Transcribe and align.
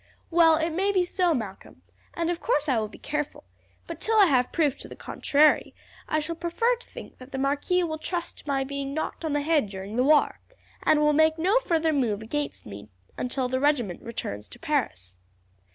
"Well, 0.31 0.55
it 0.57 0.71
may 0.71 0.91
be 0.91 1.03
so, 1.03 1.31
Malcolm, 1.35 1.83
and 2.15 2.31
of 2.31 2.41
course 2.41 2.67
I 2.67 2.79
will 2.79 2.87
be 2.87 2.97
careful; 2.97 3.43
but 3.85 4.01
till 4.01 4.17
I 4.17 4.25
have 4.25 4.51
proof 4.51 4.75
to 4.79 4.87
the 4.87 4.95
contrary 4.95 5.75
I 6.09 6.17
shall 6.17 6.33
prefer 6.35 6.75
to 6.77 6.89
think 6.89 7.19
that 7.19 7.31
the 7.31 7.37
marquis 7.37 7.83
will 7.83 7.99
trust 7.99 8.39
to 8.39 8.47
my 8.47 8.63
being 8.63 8.95
knocked 8.95 9.23
on 9.23 9.33
the 9.33 9.41
head 9.41 9.69
during 9.69 9.97
the 9.97 10.03
war, 10.03 10.39
and 10.81 10.99
will 11.01 11.13
make 11.13 11.37
no 11.37 11.59
further 11.59 11.93
move 11.93 12.23
against 12.23 12.65
me 12.65 12.89
until 13.15 13.47
the 13.47 13.59
regiment 13.59 14.01
returns 14.01 14.47
to 14.47 14.57
Paris." 14.57 15.19